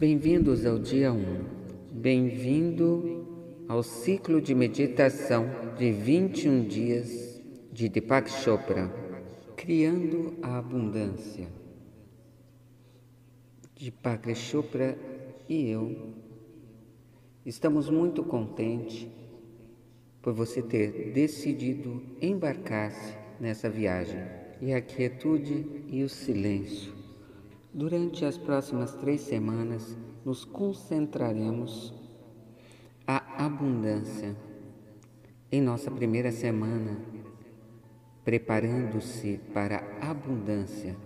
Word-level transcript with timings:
Bem-vindos 0.00 0.64
ao 0.64 0.78
dia 0.78 1.12
1. 1.12 1.44
Bem-vindo 1.92 3.62
ao 3.68 3.82
ciclo 3.82 4.40
de 4.40 4.54
meditação 4.54 5.44
de 5.76 5.92
21 5.92 6.64
dias 6.66 7.38
de 7.70 7.86
Deepak 7.86 8.30
Chopra, 8.30 8.90
Criando 9.54 10.38
a 10.40 10.56
Abundância. 10.56 11.46
Deepak 13.78 14.34
Chopra 14.34 14.96
e 15.46 15.68
eu 15.68 16.14
estamos 17.44 17.90
muito 17.90 18.24
contentes 18.24 19.06
por 20.22 20.32
você 20.32 20.62
ter 20.62 21.12
decidido 21.12 22.02
embarcar-se 22.22 23.14
nessa 23.38 23.68
viagem 23.68 24.20
e 24.62 24.72
a 24.72 24.80
quietude 24.80 25.66
e 25.88 26.02
o 26.02 26.08
silêncio 26.08 26.99
Durante 27.72 28.24
as 28.24 28.36
próximas 28.36 28.94
três 28.94 29.20
semanas, 29.20 29.96
nos 30.24 30.44
concentraremos 30.44 31.94
a 33.06 33.44
abundância. 33.44 34.36
Em 35.52 35.60
nossa 35.60 35.88
primeira 35.88 36.32
semana, 36.32 37.00
preparando-se 38.24 39.38
para 39.54 39.84
a 40.00 40.10
abundância, 40.10 40.96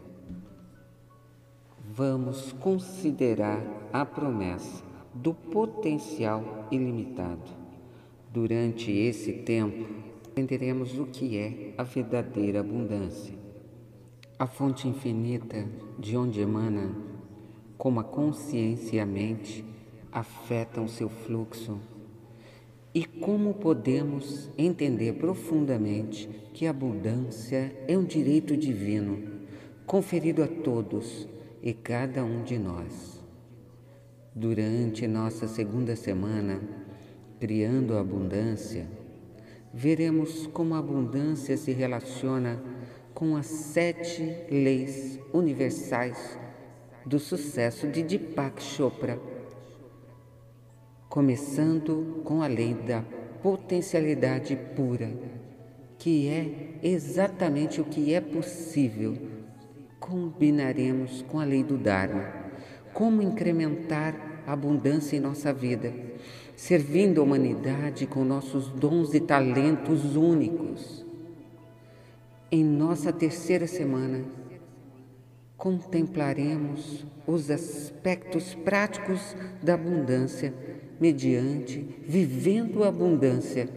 vamos 1.87 2.52
considerar 2.52 3.62
a 3.92 4.06
promessa 4.06 4.82
do 5.12 5.34
potencial 5.34 6.66
ilimitado. 6.70 7.51
Durante 8.32 8.90
esse 8.90 9.34
tempo, 9.34 9.87
entenderemos 10.30 10.98
o 10.98 11.04
que 11.04 11.37
é 11.37 11.74
a 11.76 11.82
verdadeira 11.82 12.60
abundância 12.60 13.43
a 14.37 14.47
fonte 14.47 14.88
infinita 14.88 15.65
de 15.97 16.16
onde 16.16 16.41
emana, 16.41 16.91
como 17.79 18.01
a 18.01 18.05
consciência 18.05 18.97
e 18.97 19.01
a 19.01 19.07
mente 19.07 19.65
afetam 20.10 20.88
seu 20.88 21.09
fluxo 21.09 21.79
e 22.93 23.04
como 23.04 23.54
podemos 23.54 24.51
entender 24.59 25.15
profundamente 25.15 26.29
que 26.52 26.66
a 26.66 26.71
abundância 26.71 27.74
é 27.87 27.96
um 27.96 28.04
direito 28.04 28.57
divino 28.57 29.45
conferido 29.87 30.43
a 30.43 30.48
todos 30.48 31.29
e 31.63 31.73
cada 31.73 32.24
um 32.24 32.43
de 32.43 32.59
nós. 32.59 33.23
Durante 34.35 35.07
nossa 35.07 35.46
segunda 35.46 35.95
semana, 35.95 36.60
criando 37.38 37.96
a 37.96 38.01
abundância, 38.01 38.88
veremos 39.73 40.46
como 40.48 40.74
a 40.74 40.79
abundância 40.79 41.57
se 41.57 41.73
relaciona 41.73 42.60
com 43.15 43.37
as 43.37 43.46
sete 43.46 44.45
leis 44.51 45.20
universais 45.32 46.37
do 47.07 47.20
sucesso 47.20 47.87
de 47.87 48.02
Deepak 48.02 48.60
Chopra, 48.60 49.20
começando 51.09 52.23
com 52.24 52.42
a 52.42 52.48
lei 52.48 52.74
da 52.74 53.04
potencialidade 53.40 54.57
pura, 54.74 55.12
que 55.96 56.29
é 56.29 56.80
exatamente 56.82 57.80
o 57.80 57.85
que 57.85 58.12
é 58.12 58.20
possível. 58.20 59.16
Combinaremos 60.01 61.23
com 61.23 61.38
a 61.38 61.45
lei 61.45 61.62
do 61.62 61.79
Dharma, 61.79 62.35
como 62.92 63.23
incrementar 63.23 64.42
a 64.44 64.53
abundância 64.53 65.16
em 65.16 65.20
nossa 65.20 65.53
vida, 65.53 65.94
servindo 66.56 67.20
a 67.20 67.25
humanidade 67.25 68.06
com 68.06 68.25
nossos 68.25 68.69
dons 68.69 69.15
e 69.15 69.20
talentos 69.20 70.16
únicos 70.16 71.03
em 72.55 72.62
nossa 72.62 73.12
terceira 73.12 73.66
semana, 73.66 74.25
contemplaremos 75.56 77.05
os 77.27 77.50
aspectos 77.50 78.55
práticos 78.55 79.34
da 79.60 79.75
abundância 79.75 80.55
mediante 81.00 81.84
vivendo 82.06 82.84
a 82.84 82.88
abundância 82.88 83.69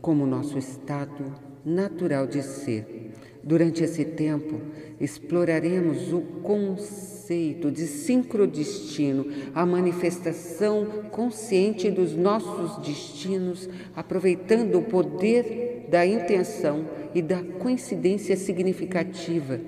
como 0.00 0.26
nosso 0.26 0.56
estado 0.56 1.34
natural 1.66 2.26
de 2.26 2.42
ser. 2.42 3.12
Durante 3.42 3.84
esse 3.84 4.06
tempo, 4.06 4.58
exploraremos 4.98 6.10
o 6.10 6.22
conceito 6.42 7.70
de 7.70 7.86
sincrodestino, 7.86 9.26
a 9.54 9.66
manifestação 9.66 10.86
consciente 11.10 11.90
dos 11.90 12.16
nossos 12.16 12.78
destinos, 12.78 13.68
aproveitando 13.94 14.78
o 14.78 14.82
poder 14.82 15.88
da 15.90 16.06
intenção 16.06 16.86
e 17.14 17.22
da 17.22 17.42
coincidência 17.42 18.36
significativa. 18.36 19.60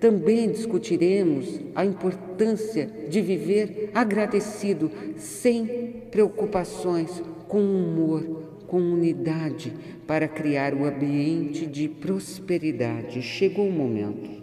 Também 0.00 0.50
discutiremos 0.50 1.60
a 1.74 1.84
importância 1.84 2.86
de 3.08 3.20
viver 3.20 3.90
agradecido, 3.94 4.90
sem 5.16 6.02
preocupações, 6.10 7.22
com 7.48 7.60
humor, 7.60 8.22
com 8.66 8.78
unidade, 8.78 9.72
para 10.06 10.26
criar 10.26 10.74
o 10.74 10.84
ambiente 10.84 11.66
de 11.66 11.88
prosperidade. 11.88 13.22
Chegou 13.22 13.68
o 13.68 13.72
momento. 13.72 14.42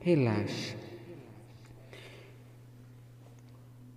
Relaxe. 0.00 0.74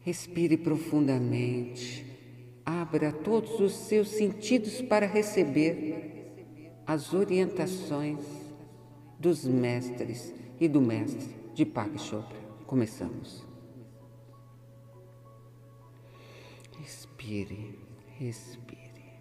Respire 0.01 0.57
profundamente. 0.57 2.05
Abra 2.65 3.11
todos 3.11 3.59
os 3.59 3.73
seus 3.73 4.09
sentidos 4.09 4.81
para 4.81 5.05
receber 5.05 6.18
as 6.89 7.13
orientações 7.13 8.17
dos 9.19 9.45
mestres 9.45 10.33
e 10.59 10.67
do 10.67 10.81
mestre 10.81 11.35
de 11.53 11.63
Pak 11.63 11.99
Chopra. 11.99 12.35
Começamos. 12.65 13.45
Respire, 16.79 17.77
respire, 18.17 19.19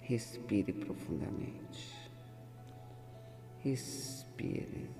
respire 0.00 0.72
profundamente. 0.72 2.10
Respire. 3.60 4.90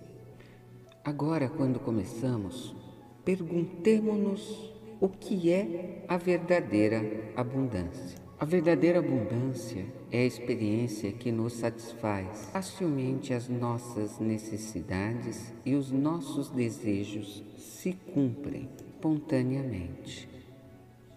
Agora, 1.05 1.49
quando 1.49 1.81
começamos, 1.81 2.77
perguntemos-nos 3.25 4.73
o 5.01 5.09
que 5.09 5.51
é 5.51 6.05
a 6.07 6.17
verdadeira 6.17 7.33
abundância. 7.35 8.24
A 8.45 8.47
verdadeira 8.47 8.99
abundância 8.99 9.87
é 10.13 10.19
a 10.19 10.27
experiência 10.27 11.11
que 11.11 11.33
nos 11.33 11.55
satisfaz 11.55 12.51
facilmente 12.53 13.33
as 13.33 13.49
nossas 13.49 14.19
necessidades 14.19 15.51
e 15.65 15.75
os 15.75 15.91
nossos 15.91 16.51
desejos 16.51 17.43
se 17.57 17.95
cumprem 18.13 18.69
espontaneamente. 18.87 20.29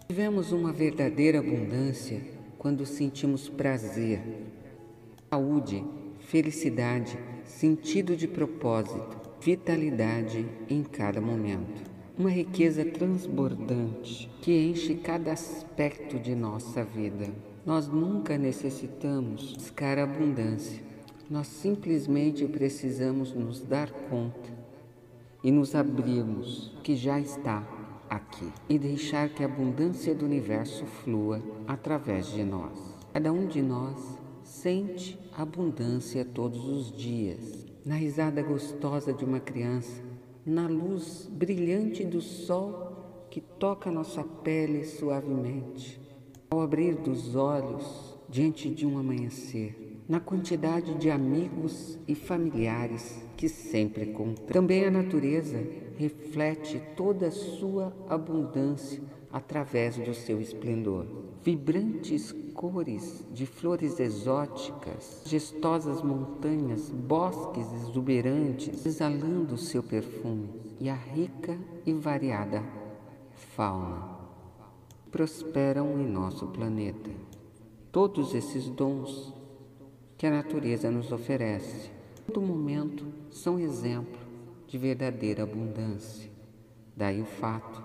Tivemos 0.08 0.52
uma 0.52 0.72
verdadeira 0.72 1.40
abundância 1.40 2.18
quando 2.56 2.86
sentimos 2.86 3.46
prazer, 3.46 4.22
saúde, 5.28 5.84
felicidade, 6.20 7.18
sentido 7.44 8.16
de 8.16 8.26
propósito, 8.26 9.20
vitalidade 9.38 10.46
em 10.66 10.82
cada 10.82 11.20
momento 11.20 11.87
uma 12.18 12.30
riqueza 12.30 12.84
transbordante 12.84 14.28
que 14.42 14.52
enche 14.52 14.96
cada 14.96 15.30
aspecto 15.30 16.18
de 16.18 16.34
nossa 16.34 16.82
vida. 16.82 17.28
Nós 17.64 17.86
nunca 17.86 18.36
necessitamos 18.36 19.52
buscar 19.52 19.98
abundância, 20.00 20.82
nós 21.30 21.46
simplesmente 21.46 22.44
precisamos 22.46 23.32
nos 23.32 23.60
dar 23.60 23.88
conta 24.10 24.50
e 25.44 25.52
nos 25.52 25.76
abrirmos 25.76 26.76
que 26.82 26.96
já 26.96 27.20
está 27.20 27.62
aqui 28.10 28.50
e 28.68 28.78
deixar 28.80 29.28
que 29.28 29.44
a 29.44 29.46
abundância 29.46 30.12
do 30.12 30.24
universo 30.24 30.84
flua 30.86 31.40
através 31.68 32.26
de 32.32 32.42
nós. 32.42 32.96
Cada 33.12 33.32
um 33.32 33.46
de 33.46 33.62
nós 33.62 34.18
sente 34.42 35.16
abundância 35.36 36.24
todos 36.24 36.66
os 36.66 36.90
dias. 36.90 37.64
Na 37.84 37.94
risada 37.94 38.42
gostosa 38.42 39.12
de 39.12 39.24
uma 39.24 39.38
criança, 39.38 40.07
na 40.48 40.66
luz 40.66 41.28
brilhante 41.30 42.02
do 42.04 42.22
sol 42.22 43.26
que 43.30 43.38
toca 43.38 43.90
nossa 43.90 44.24
pele 44.24 44.82
suavemente, 44.86 46.00
ao 46.50 46.62
abrir 46.62 46.94
dos 46.94 47.36
olhos 47.36 48.18
diante 48.30 48.70
de 48.70 48.86
um 48.86 48.96
amanhecer, 48.96 50.00
na 50.08 50.18
quantidade 50.18 50.94
de 50.94 51.10
amigos 51.10 51.98
e 52.08 52.14
familiares 52.14 53.22
que 53.36 53.46
sempre 53.46 54.06
contam. 54.06 54.46
Também 54.46 54.86
a 54.86 54.90
natureza 54.90 55.62
reflete 55.98 56.80
toda 56.96 57.26
a 57.26 57.30
sua 57.30 57.94
abundância 58.08 59.02
através 59.30 59.98
do 59.98 60.14
seu 60.14 60.40
esplendor. 60.40 61.27
Vibrantes 61.44 62.34
cores 62.52 63.24
de 63.32 63.46
flores 63.46 64.00
exóticas, 64.00 65.22
gestosas 65.24 66.02
montanhas, 66.02 66.90
bosques 66.90 67.66
exuberantes, 67.72 68.84
exalando 68.84 69.54
o 69.54 69.58
seu 69.58 69.82
perfume, 69.82 70.48
e 70.80 70.88
a 70.88 70.94
rica 70.94 71.58
e 71.86 71.92
variada 71.92 72.62
fauna 73.56 74.18
prosperam 75.10 76.00
em 76.00 76.06
nosso 76.06 76.46
planeta. 76.48 77.10
Todos 77.90 78.34
esses 78.34 78.68
dons 78.68 79.32
que 80.16 80.26
a 80.26 80.30
natureza 80.30 80.90
nos 80.90 81.12
oferece, 81.12 81.90
todo 82.26 82.40
momento, 82.40 83.06
são 83.30 83.58
exemplo 83.58 84.18
de 84.66 84.76
verdadeira 84.76 85.44
abundância. 85.44 86.30
Daí 86.96 87.22
o 87.22 87.24
fato 87.24 87.82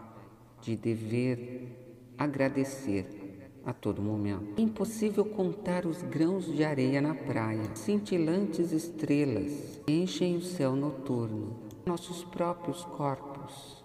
de 0.61 0.75
dever 0.75 2.13
agradecer 2.17 3.22
a 3.65 3.73
todo 3.73 4.01
momento. 4.01 4.53
É 4.57 4.61
impossível 4.61 5.25
contar 5.25 5.85
os 5.85 6.01
grãos 6.01 6.45
de 6.45 6.63
areia 6.63 7.01
na 7.01 7.15
praia. 7.15 7.63
Cintilantes 7.75 8.71
estrelas 8.71 9.81
enchem 9.87 10.35
o 10.35 10.41
céu 10.41 10.75
noturno. 10.75 11.55
Nossos 11.85 12.23
próprios 12.23 12.83
corpos 12.85 13.83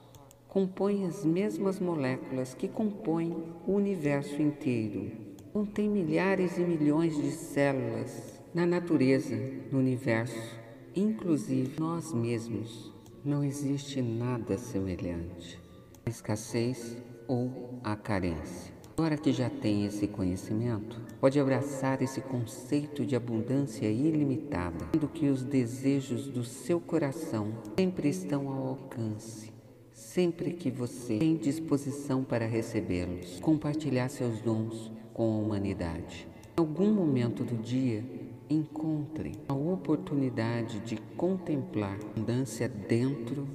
compõem 0.49 1.05
as 1.05 1.25
mesmas 1.25 1.79
moléculas 1.79 2.55
que 2.55 2.69
compõem 2.69 3.37
o 3.67 3.73
universo 3.73 4.41
inteiro. 4.41 5.11
Contém 5.53 5.89
milhares 5.89 6.59
e 6.59 6.63
milhões 6.63 7.17
de 7.17 7.31
células 7.31 8.41
na 8.55 8.65
natureza, 8.65 9.37
no 9.71 9.79
universo, 9.79 10.57
inclusive 10.95 11.79
nós 11.79 12.13
mesmos. 12.13 12.93
Não 13.25 13.45
existe 13.45 14.01
nada 14.01 14.57
semelhante 14.57 15.61
à 16.07 16.11
escassez 16.11 16.97
ou 17.27 17.79
à 17.83 17.95
carência. 17.97 18.78
Agora 18.99 19.17
que 19.17 19.31
já 19.31 19.49
tem 19.49 19.87
esse 19.87 20.09
conhecimento, 20.09 21.01
pode 21.21 21.39
abraçar 21.39 22.03
esse 22.03 22.21
conceito 22.21 23.07
de 23.07 23.15
abundância 23.15 23.87
ilimitada, 23.87 24.89
sendo 24.93 25.07
que 25.07 25.29
os 25.29 25.45
desejos 25.45 26.27
do 26.27 26.43
seu 26.43 26.81
coração 26.81 27.53
sempre 27.79 28.09
estão 28.09 28.49
ao 28.49 28.71
alcance, 28.71 29.53
sempre 29.93 30.53
que 30.53 30.69
você 30.69 31.17
tem 31.17 31.37
disposição 31.37 32.25
para 32.25 32.45
recebê-los, 32.45 33.39
compartilhar 33.39 34.09
seus 34.09 34.41
dons 34.41 34.91
com 35.15 35.33
a 35.33 35.39
humanidade. 35.45 36.27
Em 36.57 36.61
algum 36.61 36.93
momento 36.93 37.45
do 37.45 37.57
dia, 37.57 38.05
encontre 38.51 39.31
a 39.49 39.55
oportunidade 39.55 40.81
de 40.81 40.97
contemplar 41.17 41.97
a 42.03 42.05
abundância 42.05 42.69
dentro 42.69 43.47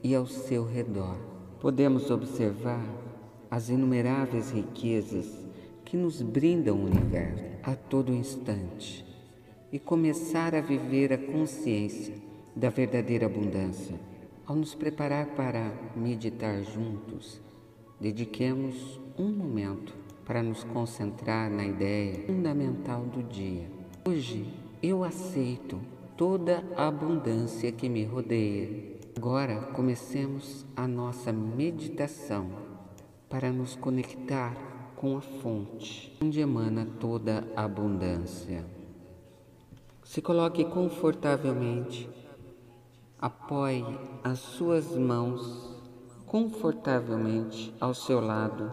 e 0.00 0.14
ao 0.14 0.28
seu 0.28 0.64
redor. 0.64 1.18
Podemos 1.58 2.08
observar 2.08 3.11
as 3.52 3.68
inumeráveis 3.68 4.50
riquezas 4.50 5.26
que 5.84 5.94
nos 5.94 6.22
brindam 6.22 6.74
o 6.74 6.86
universo 6.86 7.44
a 7.62 7.74
todo 7.74 8.10
instante 8.10 9.04
e 9.70 9.78
começar 9.78 10.54
a 10.54 10.62
viver 10.62 11.12
a 11.12 11.18
consciência 11.18 12.14
da 12.56 12.70
verdadeira 12.70 13.26
abundância. 13.26 14.00
Ao 14.46 14.56
nos 14.56 14.74
preparar 14.74 15.26
para 15.36 15.70
meditar 15.94 16.62
juntos, 16.62 17.42
dediquemos 18.00 18.98
um 19.18 19.30
momento 19.30 19.94
para 20.24 20.42
nos 20.42 20.64
concentrar 20.64 21.50
na 21.50 21.66
ideia 21.66 22.24
fundamental 22.26 23.02
do 23.02 23.22
dia. 23.22 23.70
Hoje 24.08 24.46
eu 24.82 25.04
aceito 25.04 25.78
toda 26.16 26.64
a 26.74 26.88
abundância 26.88 27.70
que 27.70 27.86
me 27.86 28.02
rodeia. 28.02 28.96
Agora 29.14 29.56
comecemos 29.74 30.64
a 30.74 30.88
nossa 30.88 31.30
meditação 31.30 32.71
para 33.32 33.50
nos 33.50 33.74
conectar 33.74 34.54
com 34.94 35.16
a 35.16 35.22
fonte, 35.22 36.14
onde 36.22 36.38
emana 36.38 36.86
toda 37.00 37.48
a 37.56 37.64
abundância. 37.64 38.62
Se 40.04 40.20
coloque 40.20 40.66
confortavelmente, 40.66 42.10
apoie 43.18 43.86
as 44.22 44.38
suas 44.38 44.94
mãos 44.94 45.80
confortavelmente 46.26 47.74
ao 47.80 47.94
seu 47.94 48.20
lado, 48.20 48.70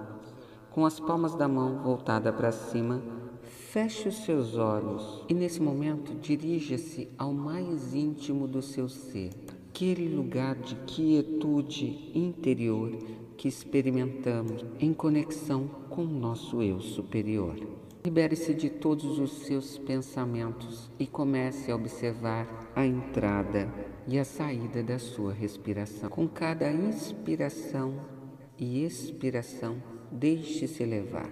com 0.72 0.86
as 0.86 1.00
palmas 1.00 1.36
da 1.36 1.48
mão 1.48 1.82
voltada 1.82 2.34
para 2.34 2.52
cima. 2.52 3.02
Feche 3.72 4.10
os 4.10 4.18
seus 4.26 4.58
olhos 4.58 5.24
e 5.30 5.34
nesse 5.34 5.62
momento 5.62 6.14
dirija-se 6.16 7.08
ao 7.18 7.32
mais 7.32 7.96
íntimo 7.96 8.46
do 8.46 8.62
seu 8.62 8.90
ser, 8.90 9.30
aquele 9.70 10.14
lugar 10.14 10.56
de 10.56 10.76
quietude 10.76 12.12
interior 12.14 12.92
que 13.40 13.48
experimentamos 13.48 14.66
em 14.82 14.94
conexão 14.94 15.66
com 15.90 16.04
o 16.04 16.20
nosso 16.20 16.62
eu 16.62 16.82
superior. 16.82 17.56
Libere-se 18.04 18.54
de 18.54 18.70
todos 18.70 19.18
os 19.18 19.46
seus 19.46 19.78
pensamentos 19.78 20.92
e 21.00 21.08
comece 21.08 21.72
a 21.72 21.76
observar 21.76 22.70
a 22.76 22.86
entrada 22.86 23.74
e 24.06 24.20
a 24.20 24.26
saída 24.26 24.84
da 24.84 25.00
sua 25.00 25.32
respiração. 25.32 26.10
Com 26.10 26.28
cada 26.28 26.70
inspiração 26.70 27.94
e 28.58 28.84
expiração, 28.84 29.82
deixe-se 30.12 30.84
levar 30.84 31.30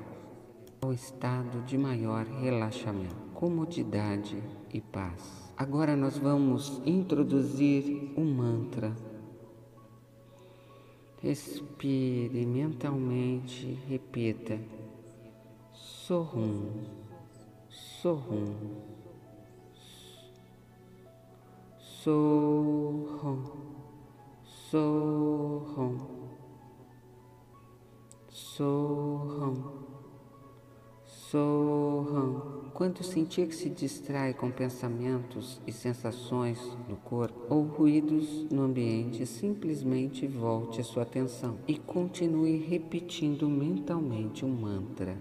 ao 0.79 0.93
estado 0.93 1.61
de 1.65 1.77
maior 1.77 2.25
relaxamento, 2.25 3.15
comodidade 3.33 4.41
e 4.73 4.79
paz. 4.79 5.51
Agora 5.57 5.93
nós 5.97 6.17
vamos 6.17 6.81
introduzir 6.85 8.13
um 8.15 8.23
mantra 8.23 8.95
Respire 11.27 12.45
mentalmente, 12.45 13.77
repita: 13.89 14.57
Sorrum, 15.73 16.71
sorrum, 17.69 18.55
sorrum, 21.81 23.36
Quando 32.77 33.03
sentir 33.03 33.47
que 33.47 33.55
se 33.55 33.71
distrai 33.71 34.35
com 34.35 34.51
pensamentos 34.51 35.59
e 35.65 35.71
sensações 35.71 36.59
no 36.87 36.95
corpo 36.95 37.41
ou 37.49 37.63
ruídos 37.63 38.45
no 38.51 38.61
ambiente, 38.61 39.25
simplesmente 39.25 40.27
volte 40.27 40.79
a 40.79 40.83
sua 40.83 41.01
atenção 41.01 41.57
e 41.67 41.79
continue 41.79 42.57
repetindo 42.57 43.49
mentalmente 43.49 44.45
o 44.45 44.47
um 44.47 44.51
mantra. 44.51 45.17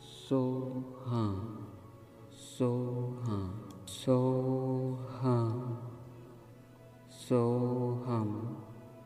Soham, 0.00 1.58
Soham, 2.30 3.52
Soham, 3.84 5.76
Soham. 7.10 8.56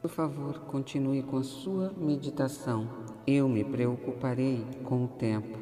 Por 0.00 0.08
favor, 0.08 0.60
continue 0.68 1.24
com 1.24 1.38
a 1.38 1.42
sua 1.42 1.92
meditação. 1.98 2.88
Eu 3.26 3.48
me 3.48 3.64
preocuparei 3.64 4.64
com 4.84 5.06
o 5.06 5.08
tempo 5.08 5.58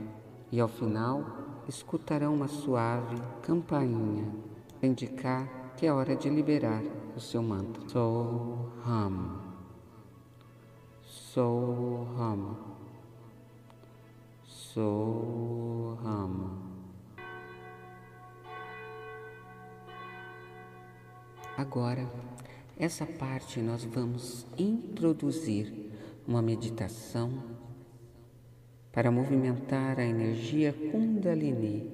e 0.52 0.60
ao 0.60 0.68
final 0.68 1.47
escutarão 1.68 2.34
uma 2.34 2.48
suave 2.48 3.16
campainha 3.42 4.26
indicar 4.82 5.48
que 5.76 5.86
é 5.86 5.92
hora 5.92 6.16
de 6.16 6.28
liberar 6.28 6.82
o 7.16 7.20
seu 7.20 7.42
mantra. 7.42 7.82
Soham. 7.88 9.40
Soham. 11.02 12.56
Soham. 14.44 15.48
Agora, 21.56 22.08
essa 22.78 23.04
parte 23.04 23.60
nós 23.60 23.84
vamos 23.84 24.46
introduzir 24.56 25.92
uma 26.26 26.40
meditação 26.40 27.57
para 28.92 29.10
movimentar 29.10 29.98
a 29.98 30.04
energia 30.04 30.72
Kundalini, 30.72 31.90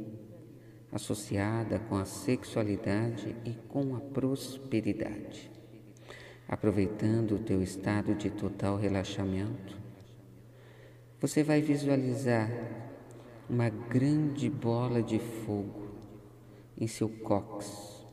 associada 0.93 1.79
com 1.79 1.97
a 1.97 2.05
sexualidade 2.05 3.35
e 3.45 3.53
com 3.69 3.97
a 3.97 4.01
prosperidade. 4.01 5.51
Aproveitando 6.49 7.37
o 7.37 7.39
teu 7.39 7.63
estado 7.63 8.15
de 8.15 8.31
total 8.31 8.77
relaxamento, 8.77 9.77
você 11.21 11.43
vai 11.43 11.61
visualizar 11.61 12.51
uma 13.49 13.69
grande 13.69 14.49
bola 14.49 15.03
de 15.03 15.19
fogo 15.19 15.89
em 16.79 16.87
seu 16.87 17.09
cox. 17.09 18.05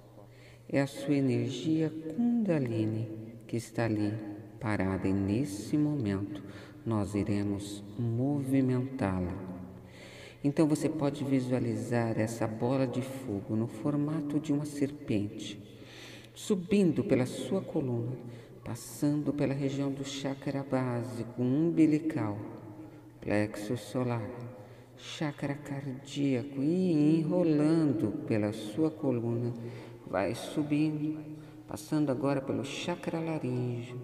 É 0.67 0.81
a 0.81 0.87
sua 0.87 1.15
energia 1.15 1.89
Kundalini 1.89 3.21
que 3.47 3.57
está 3.57 3.85
ali 3.85 4.13
parada 4.61 5.07
e 5.07 5.13
nesse 5.13 5.77
momento 5.77 6.41
nós 6.85 7.13
iremos 7.13 7.83
movimentá-la. 7.97 9.33
Então 10.43 10.67
você 10.67 10.89
pode 10.89 11.23
visualizar 11.23 12.19
essa 12.19 12.47
bola 12.47 12.87
de 12.87 13.01
fogo 13.01 13.55
no 13.55 13.67
formato 13.67 14.39
de 14.39 14.51
uma 14.51 14.65
serpente, 14.65 15.61
subindo 16.33 17.03
pela 17.03 17.27
sua 17.27 17.61
coluna, 17.61 18.17
passando 18.63 19.31
pela 19.31 19.53
região 19.53 19.91
do 19.91 20.03
chakra 20.03 20.63
básico 20.63 21.41
umbilical, 21.41 22.39
plexo 23.19 23.77
solar, 23.77 24.27
chakra 24.97 25.53
cardíaco 25.53 26.61
e 26.61 27.19
enrolando 27.19 28.25
pela 28.25 28.51
sua 28.51 28.89
coluna, 28.89 29.53
vai 30.07 30.33
subindo, 30.33 31.19
passando 31.67 32.11
agora 32.11 32.41
pelo 32.41 32.65
chakra 32.65 33.19
laríngeo, 33.19 33.99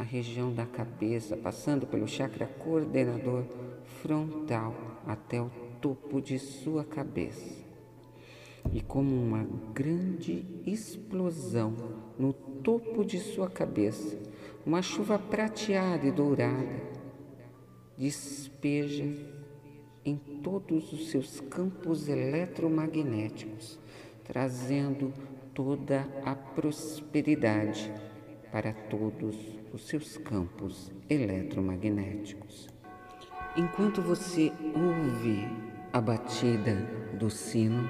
a 0.00 0.02
região 0.02 0.50
da 0.50 0.64
cabeça, 0.64 1.36
passando 1.36 1.86
pelo 1.86 2.08
chakra 2.08 2.46
coordenador 2.46 3.44
frontal 4.00 4.74
até 5.06 5.42
o 5.42 5.50
topo 5.78 6.22
de 6.22 6.38
sua 6.38 6.82
cabeça. 6.82 7.62
E 8.72 8.80
como 8.80 9.14
uma 9.14 9.46
grande 9.74 10.42
explosão 10.66 11.74
no 12.18 12.32
topo 12.32 13.04
de 13.04 13.18
sua 13.18 13.50
cabeça, 13.50 14.18
uma 14.64 14.80
chuva 14.80 15.18
prateada 15.18 16.06
e 16.06 16.10
dourada 16.10 16.80
despeja 17.98 19.04
em 20.02 20.16
todos 20.42 20.94
os 20.94 21.10
seus 21.10 21.40
campos 21.40 22.08
eletromagnéticos, 22.08 23.78
trazendo 24.24 25.12
toda 25.52 26.08
a 26.24 26.34
prosperidade 26.34 27.92
para 28.50 28.72
todos 28.72 29.36
os 29.72 29.86
seus 29.86 30.16
campos 30.16 30.90
eletromagnéticos. 31.08 32.68
Enquanto 33.56 34.02
você 34.02 34.52
ouve 34.74 35.48
a 35.92 36.00
batida 36.00 36.74
do 37.18 37.30
sino, 37.30 37.88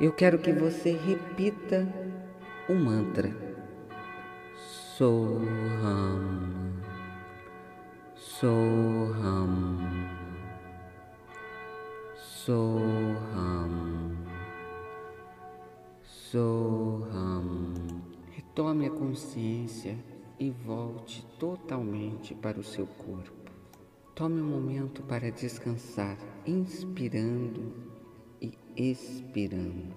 eu 0.00 0.12
quero 0.12 0.38
que 0.38 0.52
você 0.52 0.92
repita 0.92 1.86
o 2.68 2.74
mantra 2.74 3.34
Soham 4.96 6.72
Soham 8.14 9.78
Soham 12.16 13.64
Soham 16.14 16.63
Retome 18.56 18.86
a 18.86 18.90
consciência 18.90 19.98
e 20.38 20.48
volte 20.48 21.26
totalmente 21.40 22.36
para 22.36 22.60
o 22.60 22.62
seu 22.62 22.86
corpo. 22.86 23.50
Tome 24.14 24.40
um 24.40 24.46
momento 24.46 25.02
para 25.02 25.28
descansar, 25.28 26.16
inspirando 26.46 27.74
e 28.40 28.56
expirando. 28.76 29.96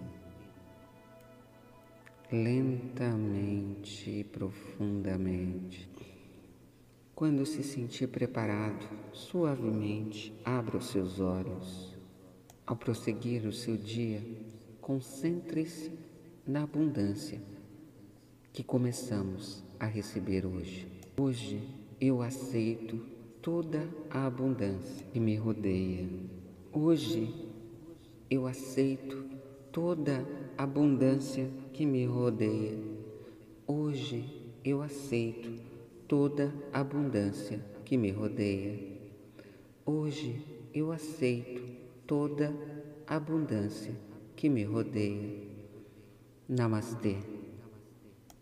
Lentamente 2.31 4.09
e 4.09 4.23
profundamente. 4.23 5.87
Quando 7.13 7.45
se 7.45 7.61
sentir 7.61 8.07
preparado, 8.07 8.89
suavemente 9.13 10.33
abra 10.43 10.77
os 10.77 10.87
seus 10.87 11.19
olhos. 11.19 11.95
Ao 12.65 12.75
prosseguir 12.75 13.45
o 13.45 13.53
seu 13.53 13.77
dia, 13.77 14.19
concentre-se 14.81 15.91
na 16.43 16.63
abundância 16.63 17.39
que 18.57 18.63
começamos 18.63 19.63
a 19.79 19.85
receber 19.85 20.43
hoje. 20.43 20.87
Hoje 21.15 21.61
eu 22.01 22.23
aceito 22.23 22.99
toda 23.39 23.87
a 24.09 24.25
abundância 24.25 25.05
que 25.13 25.19
me 25.19 25.35
rodeia. 25.35 26.09
Hoje 26.73 27.31
eu 28.31 28.47
aceito 28.47 29.25
toda 29.71 30.25
a 30.57 30.63
abundância 30.63 31.47
que 31.71 31.85
me 31.85 32.03
rodeia. 32.07 32.79
Hoje 33.67 34.25
eu 34.65 34.81
aceito 34.81 35.53
toda 36.07 36.51
a 36.73 36.79
abundância 36.79 37.63
que 37.85 37.95
me 37.95 38.09
rodeia. 38.09 38.79
Hoje 39.85 40.41
eu 40.73 40.91
aceito 40.91 41.61
toda 42.07 42.51
a 43.05 43.17
abundância 43.17 43.93
que 44.35 44.49
me 44.49 44.63
rodeia. 44.63 45.43
Namastê. 46.49 47.36